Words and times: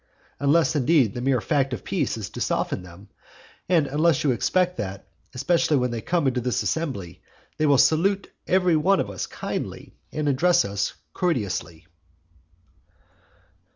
Unless, 0.39 0.75
indeed, 0.75 1.13
the 1.13 1.21
mere 1.21 1.39
fact 1.41 1.73
of 1.73 1.83
peace 1.83 2.17
is 2.17 2.31
to 2.31 2.41
soften 2.41 2.81
them, 2.81 3.09
and 3.69 3.85
unless 3.85 4.23
you 4.23 4.31
expect 4.31 4.77
that, 4.77 5.07
especially 5.35 5.77
when 5.77 5.91
they 5.91 6.01
come 6.01 6.25
into 6.25 6.41
this 6.41 6.63
assembly, 6.63 7.21
they 7.57 7.67
will 7.67 7.77
salute 7.77 8.31
every 8.47 8.75
one 8.75 8.99
of 8.99 9.11
us 9.11 9.27
kindly, 9.27 9.93
and 10.11 10.27
address 10.27 10.65
us 10.65 10.95
courteously. 11.13 11.85